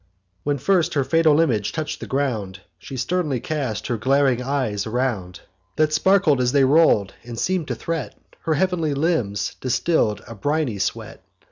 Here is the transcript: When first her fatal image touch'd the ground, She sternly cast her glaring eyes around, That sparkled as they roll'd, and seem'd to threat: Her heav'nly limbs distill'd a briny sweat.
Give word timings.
When 0.43 0.57
first 0.57 0.95
her 0.95 1.03
fatal 1.03 1.39
image 1.39 1.73
touch'd 1.73 1.99
the 1.99 2.07
ground, 2.07 2.61
She 2.79 2.97
sternly 2.97 3.39
cast 3.39 3.85
her 3.85 3.97
glaring 3.97 4.41
eyes 4.41 4.87
around, 4.87 5.41
That 5.75 5.93
sparkled 5.93 6.41
as 6.41 6.53
they 6.53 6.63
roll'd, 6.63 7.13
and 7.23 7.37
seem'd 7.37 7.67
to 7.67 7.75
threat: 7.75 8.15
Her 8.39 8.55
heav'nly 8.55 8.95
limbs 8.95 9.55
distill'd 9.61 10.23
a 10.27 10.33
briny 10.33 10.79
sweat. 10.79 11.21